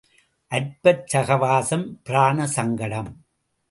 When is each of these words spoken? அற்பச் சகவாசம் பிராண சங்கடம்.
அற்பச் 0.51 1.05
சகவாசம் 1.13 1.87
பிராண 2.03 2.47
சங்கடம். 2.47 3.11